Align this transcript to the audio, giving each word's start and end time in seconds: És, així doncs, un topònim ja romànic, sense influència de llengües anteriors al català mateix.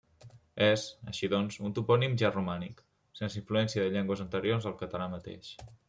És, 0.67 0.85
així 1.11 1.29
doncs, 1.33 1.59
un 1.69 1.75
topònim 1.79 2.17
ja 2.23 2.33
romànic, 2.33 2.83
sense 3.21 3.41
influència 3.43 3.85
de 3.87 3.95
llengües 3.97 4.25
anteriors 4.27 4.71
al 4.73 4.79
català 4.85 5.11
mateix. 5.17 5.55